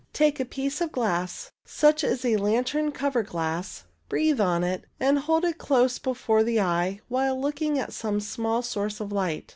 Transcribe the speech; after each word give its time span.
Take 0.13 0.39
a 0.39 0.45
piece 0.45 0.81
of 0.81 0.91
glass 0.91 1.51
such 1.63 2.03
as 2.03 2.25
a 2.25 2.37
lantern 2.37 2.91
cover 2.91 3.21
glass, 3.21 3.83
breathe 4.09 4.41
on 4.41 4.63
it, 4.63 4.85
and 4.99 5.19
hold 5.19 5.45
it 5.45 5.59
close 5.59 5.99
before 5.99 6.43
the 6.43 6.59
eye 6.59 7.01
while 7.07 7.39
looking 7.39 7.77
at 7.77 7.93
some 7.93 8.19
small 8.19 8.63
source 8.63 8.99
of 8.99 9.11
light. 9.11 9.47